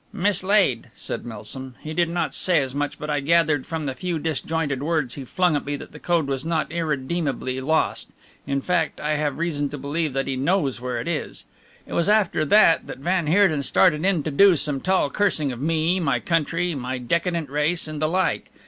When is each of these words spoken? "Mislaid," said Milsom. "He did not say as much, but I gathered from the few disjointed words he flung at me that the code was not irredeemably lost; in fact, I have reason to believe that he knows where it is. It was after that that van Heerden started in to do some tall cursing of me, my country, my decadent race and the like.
"Mislaid," 0.11 0.89
said 0.95 1.25
Milsom. 1.27 1.75
"He 1.83 1.93
did 1.93 2.09
not 2.09 2.33
say 2.33 2.57
as 2.59 2.73
much, 2.73 2.97
but 2.97 3.11
I 3.11 3.19
gathered 3.19 3.67
from 3.67 3.85
the 3.85 3.93
few 3.93 4.17
disjointed 4.17 4.81
words 4.81 5.13
he 5.13 5.25
flung 5.25 5.55
at 5.55 5.63
me 5.63 5.75
that 5.75 5.91
the 5.91 5.99
code 5.99 6.25
was 6.25 6.43
not 6.43 6.71
irredeemably 6.71 7.61
lost; 7.61 8.09
in 8.47 8.61
fact, 8.61 8.99
I 8.99 9.11
have 9.17 9.37
reason 9.37 9.69
to 9.69 9.77
believe 9.77 10.13
that 10.13 10.25
he 10.25 10.35
knows 10.35 10.81
where 10.81 10.99
it 10.99 11.07
is. 11.07 11.45
It 11.85 11.93
was 11.93 12.09
after 12.09 12.43
that 12.45 12.87
that 12.87 12.97
van 12.97 13.27
Heerden 13.27 13.61
started 13.61 14.03
in 14.03 14.23
to 14.23 14.31
do 14.31 14.55
some 14.55 14.81
tall 14.81 15.11
cursing 15.11 15.51
of 15.51 15.61
me, 15.61 15.99
my 15.99 16.19
country, 16.19 16.73
my 16.73 16.97
decadent 16.97 17.51
race 17.51 17.87
and 17.87 18.01
the 18.01 18.09
like. 18.09 18.49